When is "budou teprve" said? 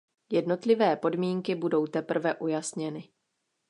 1.55-2.35